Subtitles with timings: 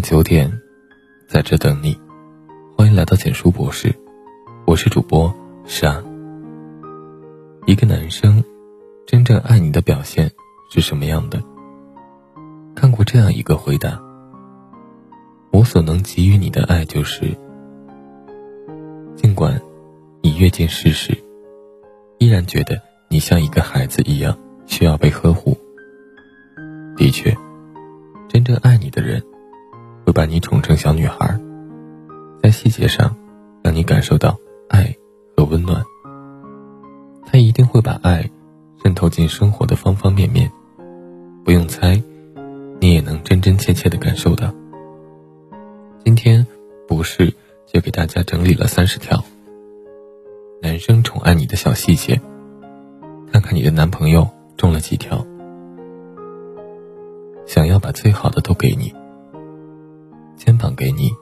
[0.00, 0.50] 九点，
[1.28, 2.00] 在这等你。
[2.76, 3.94] 欢迎来到简书博士，
[4.66, 5.32] 我是主播
[5.66, 6.02] 沙。
[7.66, 8.42] 一个男生
[9.06, 10.30] 真正爱你的表现
[10.72, 11.42] 是什么样的？
[12.74, 14.00] 看过这样一个回答：
[15.50, 17.36] 我所能给予你的爱，就是
[19.16, 19.60] 尽管
[20.22, 21.16] 你阅尽世事，
[22.18, 24.36] 依然觉得你像一个孩子一样
[24.66, 25.58] 需要被呵护。
[26.96, 27.36] 的确，
[28.28, 29.22] 真正爱你的人。
[30.10, 31.38] 会把你宠成小女孩，
[32.42, 33.14] 在细节上
[33.62, 34.36] 让你感受到
[34.68, 34.92] 爱
[35.36, 35.84] 和温暖。
[37.26, 38.28] 他一定会把爱
[38.82, 40.50] 渗透进生活的方方面面，
[41.44, 42.02] 不用猜，
[42.80, 44.52] 你也能真真切切的感受到。
[46.04, 46.44] 今天，
[46.88, 47.32] 博士
[47.72, 49.22] 就给大家整理了三十条
[50.60, 52.20] 男生宠爱你的小细节，
[53.30, 55.24] 看看你的男朋友中了几条。
[57.46, 58.92] 想要把最好的都给你。
[60.42, 61.14] 肩膀给你，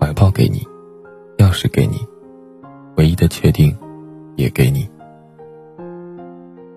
[0.00, 0.66] 怀抱给你，
[1.36, 2.00] 钥匙给你，
[2.96, 3.76] 唯一的确定
[4.34, 4.88] 也给你。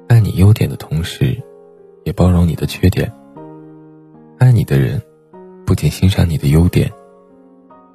[0.09, 1.41] 爱你优点的同时，
[2.03, 3.09] 也包容你的缺点。
[4.39, 5.01] 爱你的人，
[5.65, 6.91] 不仅欣赏你的优点，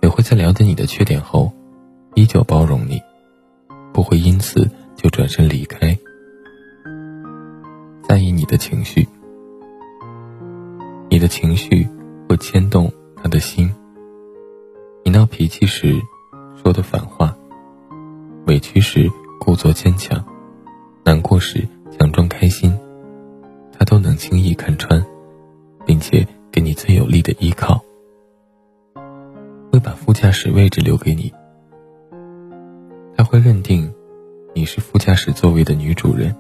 [0.00, 1.52] 也会在了解你的缺点后，
[2.14, 2.98] 依旧包容你，
[3.92, 5.94] 不会因此就转身离开。
[8.02, 9.06] 在意你的情绪，
[11.10, 11.86] 你的情绪
[12.26, 12.91] 会牵动。
[13.25, 13.72] 他的心。
[15.03, 15.98] 你闹脾气时
[16.62, 17.34] 说的反话，
[18.47, 20.22] 委屈时故作坚强，
[21.06, 22.78] 难过时强装开心，
[23.72, 25.03] 他都能轻易看穿，
[25.86, 27.83] 并且给你最有力的依靠。
[29.72, 31.33] 会把副驾驶位置留给你，
[33.16, 33.91] 他会认定
[34.55, 36.36] 你是副驾驶座位的女主人，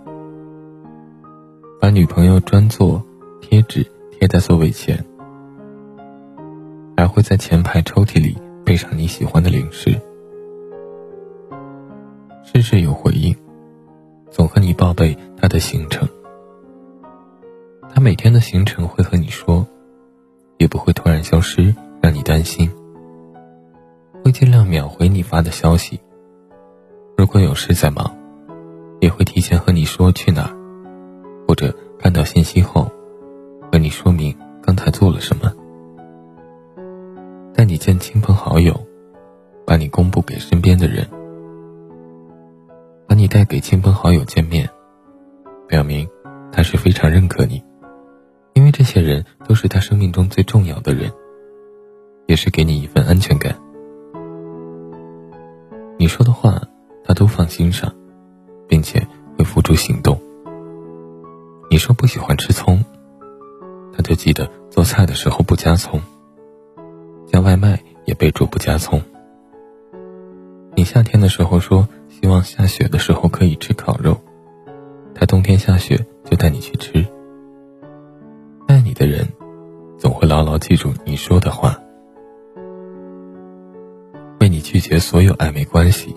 [1.80, 3.02] 把女朋友专座
[3.40, 5.02] 贴纸贴在座位前。
[6.96, 10.00] 还会在前排抽屉里备上你喜欢的零食，
[12.44, 13.36] 事事有回应，
[14.30, 16.08] 总和你报备他的行程。
[17.92, 19.66] 他每天的行程会和你说，
[20.58, 22.70] 也不会突然消失让你担心。
[24.24, 26.00] 会尽量秒回你发的消息，
[27.16, 28.16] 如果有事在忙，
[29.00, 30.56] 也会提前和你说去哪儿，
[31.46, 32.90] 或者看到信息后，
[33.70, 35.52] 和你说明刚才做了什么。
[37.54, 38.84] 带你见亲朋好友，
[39.64, 41.08] 把你公布给身边的人，
[43.06, 44.68] 把你带给亲朋好友见面，
[45.68, 46.08] 表明
[46.50, 47.62] 他是非常认可你，
[48.54, 51.12] 因为这些人都是他生命中最重要的人，
[52.26, 53.56] 也是给你一份安全感。
[55.96, 56.60] 你说的话，
[57.04, 57.94] 他都放心上，
[58.66, 59.06] 并且
[59.38, 60.20] 会付诸行动。
[61.70, 62.84] 你说不喜欢吃葱，
[63.96, 66.00] 他就记得做菜的时候不加葱。
[67.34, 69.02] 叫外卖也备注不加葱。
[70.76, 74.16] 你夏天的时候说希望下雪的时候可以吃烤肉，
[75.16, 77.04] 他冬天下雪就带你去吃。
[78.68, 79.26] 爱你的人
[79.98, 81.76] 总会牢牢记住你说的话，
[84.38, 86.14] 为你拒绝所有暧昧关系，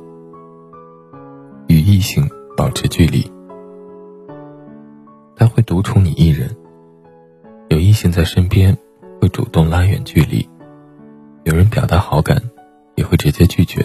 [1.67, 3.25] 与异性保持距离。
[5.35, 6.55] 他会独宠你一人，
[7.69, 8.77] 有异性在身边
[9.19, 10.47] 会主动拉远距离。
[11.47, 12.43] 有人表达好感，
[12.95, 13.81] 也会直接拒绝；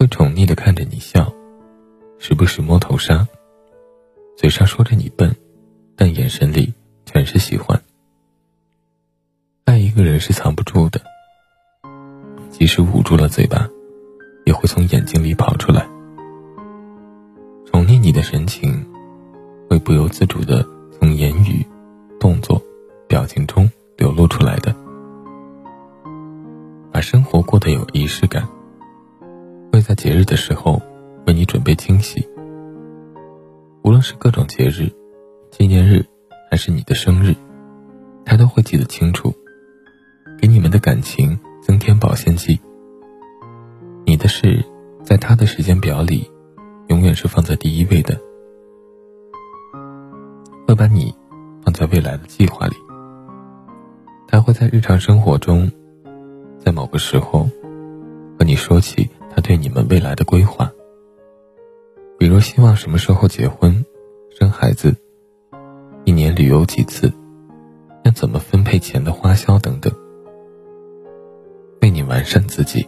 [0.00, 1.30] 会宠溺的看着你笑，
[2.18, 3.28] 时不时摸头杀。
[4.38, 5.36] 嘴上说着你笨，
[5.94, 6.72] 但眼神里
[7.04, 7.78] 全是喜欢。
[9.66, 10.98] 爱一个人是藏不住的，
[12.48, 13.68] 即使捂住了嘴巴，
[14.46, 15.86] 也会从眼睛里跑出来。
[17.66, 18.82] 宠溺你的神情，
[19.68, 20.66] 会不由自主的
[20.98, 21.66] 从言语、
[22.18, 22.62] 动作、
[23.06, 24.74] 表情中流露出来的。
[26.96, 28.48] 把生活过得有仪式感，
[29.70, 30.80] 会在节日的时候
[31.26, 32.26] 为你准备惊喜。
[33.82, 34.90] 无论是各种节日、
[35.50, 36.02] 纪念日，
[36.50, 37.34] 还是你的生日，
[38.24, 39.30] 他都会记得清楚，
[40.40, 42.58] 给你们的感情增添保鲜剂。
[44.06, 44.64] 你的事，
[45.02, 46.26] 在他的时间表里，
[46.88, 48.18] 永远是放在第一位的。
[50.66, 51.14] 会把你
[51.62, 52.76] 放在未来的计划里，
[54.26, 55.70] 他会在日常生活中。
[56.66, 57.48] 在某个时候，
[58.36, 60.68] 和你说起他对你们未来的规划，
[62.18, 63.86] 比如希望什么时候结婚、
[64.36, 64.92] 生孩子，
[66.04, 67.12] 一年旅游几次，
[68.02, 69.94] 要怎么分配钱的花销等等，
[71.82, 72.84] 为你完善自己，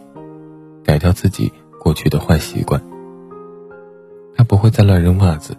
[0.83, 1.49] 改掉自己
[1.79, 2.83] 过去的坏习惯。
[4.35, 5.55] 他不会再乱扔袜子、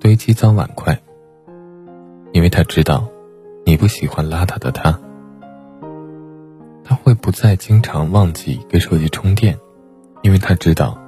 [0.00, 1.00] 堆积脏碗筷，
[2.32, 3.08] 因为他知道
[3.64, 4.98] 你不喜欢邋遢的他。
[7.22, 9.56] 不再经常忘记给手机充电，
[10.22, 10.98] 因为他知道，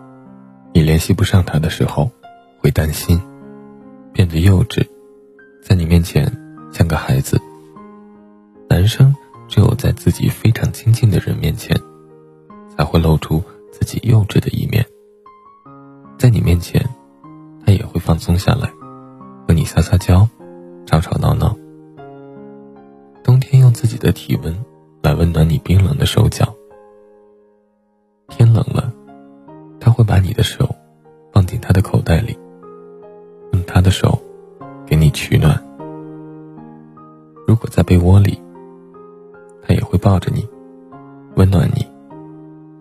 [0.72, 2.08] 你联系不上他的时候，
[2.61, 3.20] 会担心，
[4.12, 4.87] 变得幼稚，
[5.61, 6.32] 在你面前
[6.72, 7.40] 像个孩子。
[8.69, 9.12] 男生
[9.49, 11.76] 只有在自己非常亲近的人面前，
[12.76, 14.87] 才会露出自己幼稚的一面。
[16.17, 16.88] 在你面前，
[17.67, 18.70] 他也会放松下来，
[19.49, 20.28] 和你撒撒娇，
[20.87, 21.56] 吵吵闹闹。
[23.25, 24.56] 冬天用自己的体温。
[25.14, 26.55] 温暖你冰冷的手脚。
[28.28, 28.93] 天冷了，
[29.78, 30.75] 他会把你的手
[31.32, 32.37] 放进他的口袋里，
[33.52, 34.19] 用他的手
[34.87, 35.62] 给你取暖。
[37.46, 38.40] 如果在被窝里，
[39.62, 40.49] 他也会抱着你，
[41.37, 41.87] 温暖你，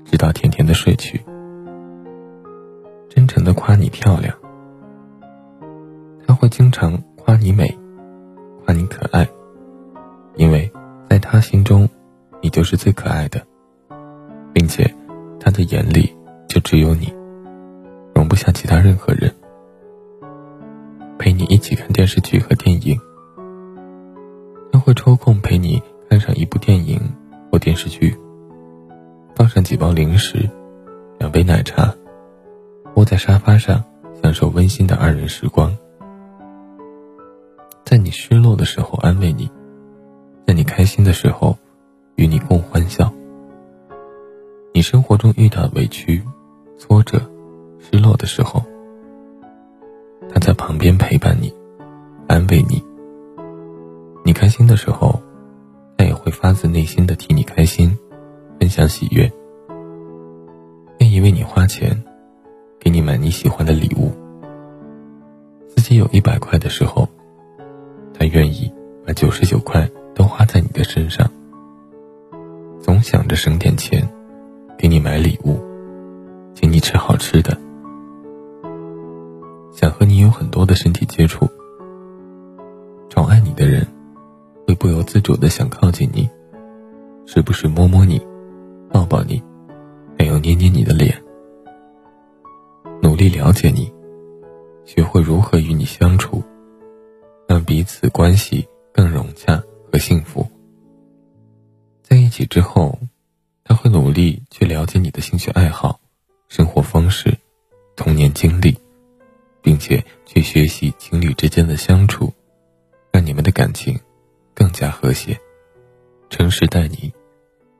[0.06, 1.22] 直到甜甜的睡去。
[3.10, 4.36] 真诚的夸你漂亮，
[6.26, 7.78] 他会经常夸你美，
[8.66, 9.28] 夸你可爱，
[10.36, 10.72] 因为
[11.10, 11.88] 在他心中。
[12.44, 13.42] 你就是最可爱的，
[14.54, 14.94] 并且，
[15.40, 16.14] 他的眼里
[16.50, 17.08] 就只有你，
[18.14, 19.34] 容不下其他任何人。
[21.18, 23.00] 陪你一起看电视剧和电影，
[24.74, 27.00] 他会抽空陪你看上一部电影
[27.50, 28.14] 或电视剧，
[29.38, 30.50] 放上几包零食，
[31.20, 31.96] 两杯奶茶，
[32.96, 33.82] 窝在沙发上
[34.22, 35.74] 享受温馨的二人时光。
[37.86, 39.50] 在你失落的时候安慰你，
[40.46, 41.58] 在你开心的时候。
[42.16, 43.12] 与你共欢笑。
[44.74, 46.24] 你生活中遇到委屈、
[46.78, 47.20] 挫折、
[47.80, 48.64] 失落的时候，
[50.30, 51.54] 他在旁边陪伴你，
[52.28, 52.84] 安慰你。
[54.26, 55.22] 你开心的时候，
[55.98, 57.98] 他也会发自内心的替你开心，
[58.60, 59.32] 分享喜悦，
[61.00, 62.04] 愿意为你花钱，
[62.80, 64.12] 给你买你喜欢的礼物。
[65.68, 67.08] 自己有一百块的时候，
[68.14, 68.72] 他愿意
[69.06, 71.30] 把九十九块都花在你的身上。
[72.94, 74.08] 总想着省点钱，
[74.78, 75.60] 给你买礼物，
[76.54, 77.58] 请你吃好吃的，
[79.72, 81.50] 想和你有很多的身体接触。
[83.10, 83.84] 宠爱你的人，
[84.68, 86.30] 会不由自主的想靠近你，
[87.26, 88.22] 时不时摸摸你，
[88.92, 89.42] 抱抱你，
[90.16, 91.20] 还有捏捏你的脸，
[93.02, 93.92] 努力了解你，
[94.86, 96.44] 学会如何与你相处，
[97.48, 100.46] 让彼此关系更融洽和幸福。
[102.14, 103.00] 在一起之后，
[103.64, 106.00] 他会努力去了解你的兴趣爱好、
[106.48, 107.40] 生活方式、
[107.96, 108.78] 童年经历，
[109.64, 112.32] 并且去学习情侣之间的相处，
[113.12, 114.00] 让你们的感情
[114.54, 115.36] 更加和谐。
[116.30, 117.12] 诚实待你，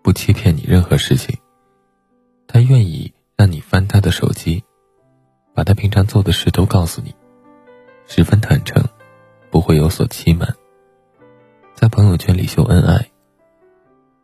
[0.02, 1.38] 不欺骗你任何事情。
[2.48, 4.64] 他愿意让你翻他的手机，
[5.54, 7.14] 把他平常做的事都告诉你，
[8.08, 8.84] 十分坦诚，
[9.52, 10.56] 不会有所欺瞒。
[11.76, 13.13] 在朋友圈里秀恩爱。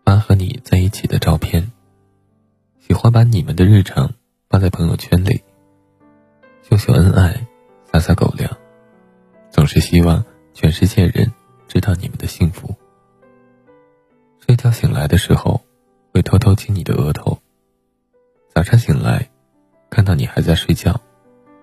[0.09, 1.71] 发和你在一起的照片，
[2.79, 4.11] 喜欢把你们的日常
[4.49, 5.43] 发在朋友圈里，
[6.63, 7.45] 秀秀恩爱，
[7.93, 8.49] 撒撒狗粮，
[9.51, 10.25] 总是希望
[10.55, 11.31] 全世界人
[11.67, 12.73] 知道你们的幸福。
[14.39, 15.61] 睡觉醒来的时候，
[16.11, 17.37] 会偷偷亲你的额头。
[18.47, 19.29] 早上醒来，
[19.91, 20.99] 看到你还在睡觉，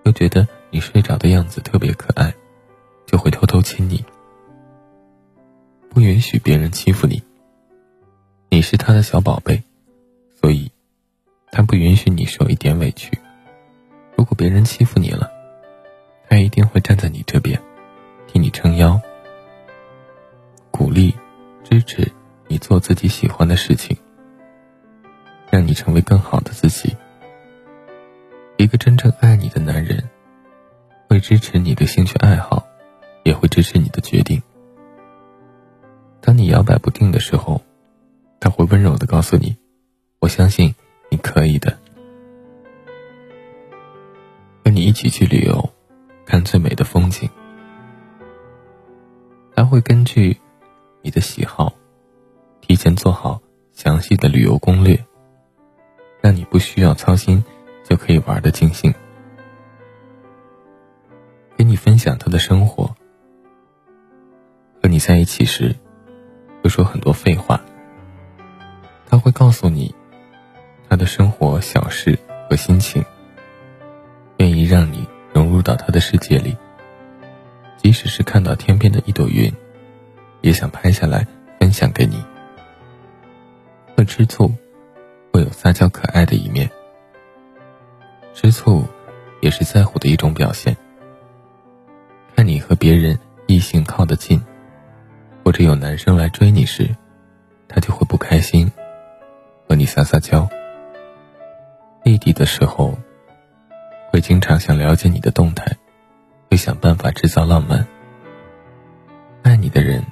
[0.05, 2.33] 又觉得你睡着的样子特别可爱，
[3.05, 4.05] 就会偷偷亲你。
[5.89, 7.21] 不允许别人欺负你。
[8.49, 9.61] 你是他的小宝贝，
[10.41, 10.71] 所以，
[11.51, 13.11] 他不允许你受一点委屈。
[14.15, 15.29] 如果别人欺负你了，
[16.27, 17.61] 他一定会站在你这边，
[18.25, 18.99] 替你撑腰，
[20.71, 21.13] 鼓励、
[21.63, 22.11] 支持
[22.47, 23.95] 你做自己喜欢的事情，
[25.51, 26.95] 让你成为更好的自己。
[28.55, 30.09] 一个真正爱你的男人，
[31.07, 32.65] 会支持你的兴趣爱好，
[33.23, 34.41] 也会支持你的决定。
[36.21, 37.61] 当你摇摆不定的时候。
[38.39, 39.57] 他会温柔的告诉你
[40.19, 40.73] ：“我相信
[41.09, 41.77] 你可以的。”
[44.63, 45.69] 和你一起去旅游，
[46.25, 47.29] 看最美的风景。
[49.55, 50.37] 他会根据
[51.01, 51.73] 你的喜好，
[52.61, 53.41] 提前做好
[53.71, 55.03] 详细的旅游攻略，
[56.21, 57.43] 让你不需要操心
[57.83, 58.93] 就可以玩的尽兴。
[61.55, 62.95] 跟你分享他的生活，
[64.81, 65.75] 和你在一起时，
[66.61, 67.59] 会说很多废话。
[69.09, 69.95] 他会告诉你
[70.89, 73.03] 他的生活小事和心情，
[74.37, 76.55] 愿意让你融入到他的世界里。
[77.77, 79.51] 即使是看到天边的一朵云，
[80.41, 81.25] 也想拍下来
[81.59, 82.21] 分享给你。
[83.95, 84.51] 会吃醋，
[85.31, 86.69] 会有撒娇可爱的一面。
[88.33, 88.85] 吃醋
[89.41, 90.75] 也是在乎的一种表现。
[92.35, 94.43] 看你和别人异性靠得近，
[95.43, 96.95] 或者有男生来追你时，
[97.67, 98.71] 他就会不开心。
[99.87, 100.47] 撒撒娇；
[102.03, 102.95] 异地的时候，
[104.11, 105.75] 会经常想了解你的动态，
[106.51, 107.87] 会想办法制造浪漫。
[109.43, 110.05] 爱你的人，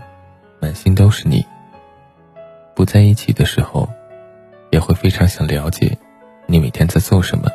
[0.62, 1.46] 满心都是你；
[2.74, 3.88] 不在一起的时候，
[4.72, 5.98] 也会非常想了解
[6.48, 7.51] 你每天在做什么，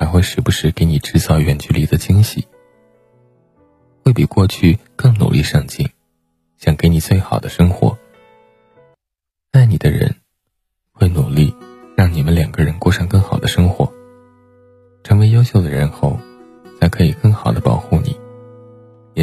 [0.00, 2.48] 还会时不时给你制造远距离的惊喜。
[4.04, 5.90] 会比过去更努力上进，
[6.56, 7.97] 想给你最好的生活。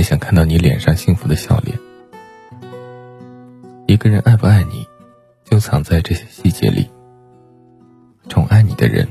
[0.05, 1.77] 想看到你脸上幸福的笑脸。
[3.87, 4.85] 一个人爱不爱你，
[5.43, 6.87] 就藏在这些细节里。
[8.29, 9.07] 宠爱你的人，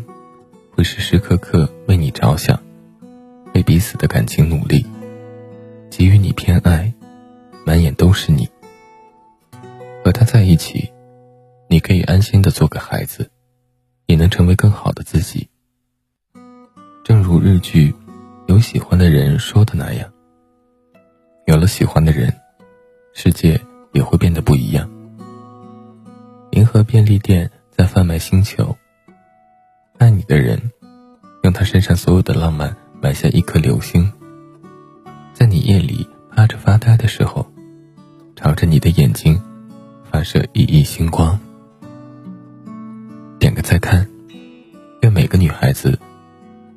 [0.71, 2.61] 会时时刻刻为你着想，
[3.55, 4.87] 为彼此的感情努力。
[5.91, 6.93] 给予你偏爱，
[7.65, 8.49] 满眼都是你。
[10.05, 10.93] 和他在一起，
[11.69, 13.31] 你可以安心的做个孩子，
[14.07, 15.49] 也能成为更好的自己。
[17.05, 17.91] 正如日剧
[18.47, 20.11] 《有喜欢的人》说的那样，
[21.47, 22.33] 有了喜欢的人，
[23.13, 23.61] 世界
[23.93, 24.91] 也会变得不一样。
[26.53, 28.75] 银河便利店在贩卖星球，
[29.99, 30.71] 爱你的人，
[31.43, 34.11] 用他身上所有的浪漫买下一颗流星。
[35.35, 37.47] 在你夜里趴着发呆的时候，
[38.37, 39.39] 朝着你的眼睛
[40.11, 41.39] 发射熠熠星光。
[43.39, 44.09] 点个再看，
[45.03, 45.99] 愿每个女孩子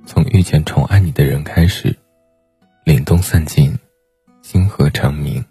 [0.05, 1.95] 从遇见宠爱你的人开始，
[2.83, 3.77] 凛冬散尽，
[4.49, 5.43] 星河长明。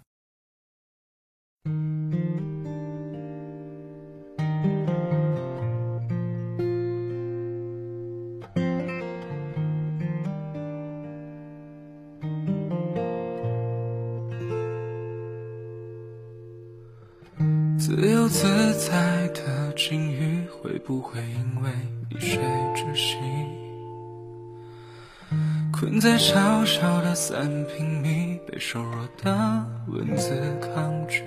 [17.77, 21.71] 自由自在的境遇，会不会因为
[22.09, 22.39] 一睡
[22.73, 23.15] 窒息？
[25.79, 31.23] 困在小小的三平米，被瘦弱的文字抗拒。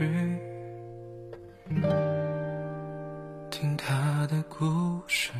[3.48, 5.30] 听他的故事，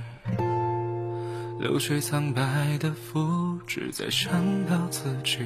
[1.58, 4.30] 流水苍白的复制，在想
[4.66, 5.38] 到自己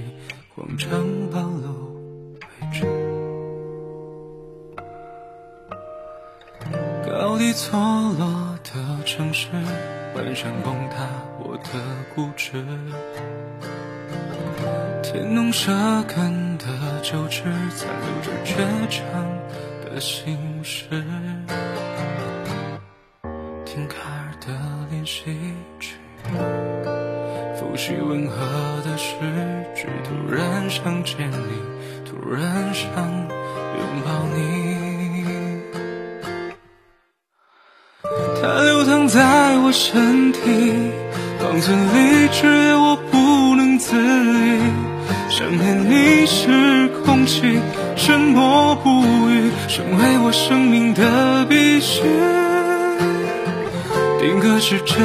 [0.54, 0.90] 慌张
[1.32, 1.96] 暴露
[2.34, 2.86] 位置。
[7.06, 7.78] 高低错
[8.18, 9.48] 落的城市，
[10.14, 11.08] 幻想崩塌
[11.40, 11.70] 我的
[12.14, 12.64] 固执。
[15.02, 15.72] 天弄舍
[16.06, 16.66] 根的
[17.02, 17.42] 旧址，
[17.74, 18.54] 残留着倔
[18.88, 19.04] 强
[19.84, 20.86] 的心事。
[23.64, 24.56] 听卡尔的
[24.88, 25.36] 练习
[25.80, 25.96] 曲，
[27.56, 28.36] 复习温和
[28.84, 29.16] 的诗
[29.74, 34.63] 句，突然想见你，突然想拥抱你。
[39.06, 40.40] 在我身体，
[41.38, 44.60] 方寸里只有我不能自已。
[45.28, 47.58] 想念你是空气，
[47.96, 52.02] 沉默不语，成为我生命的必须。
[54.20, 54.96] 定格时针，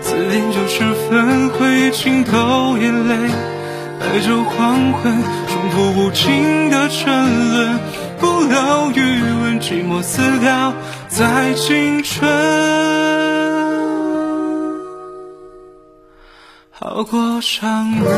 [0.00, 3.30] 四点九十分回忆浸透眼泪，
[4.00, 7.06] 白昼黄昏，重复无尽的沉
[7.52, 7.78] 沦，
[8.18, 10.72] 不留余温，寂寞死掉
[11.08, 13.15] 在青春。
[16.96, 18.10] 好过伤人。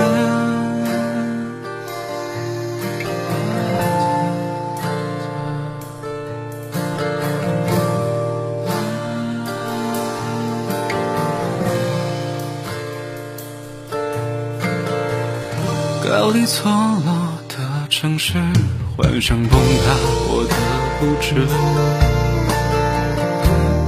[16.05, 17.13] 高低错落
[17.49, 18.35] 的城市，
[18.97, 19.97] 幻想崩塌
[20.29, 20.55] 我的
[21.01, 21.35] 固执。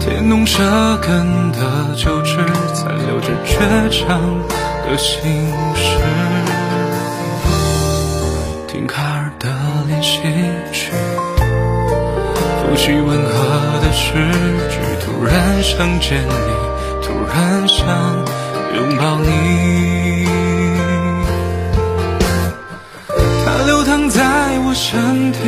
[0.00, 0.64] 天弄舍
[1.00, 2.38] 根的旧址，
[2.74, 4.20] 残留着倔强
[4.90, 5.22] 的心
[5.76, 5.98] 事。
[8.66, 9.48] 听卡尔的
[9.86, 10.18] 练习
[10.72, 10.90] 曲，
[12.58, 14.14] 复习温和的诗
[14.68, 14.80] 句。
[15.00, 16.32] 突然想见你，
[17.06, 17.86] 突然想
[18.74, 20.26] 拥抱你。
[23.44, 25.38] 它流淌在我身体，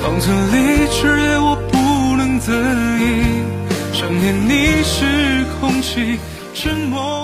[0.00, 2.52] 方寸里只有我不能自
[3.00, 3.42] 已。
[3.92, 6.20] 想念你是空气，
[6.54, 7.23] 沉默。